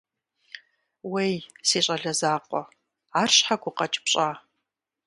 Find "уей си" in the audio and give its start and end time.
1.11-1.79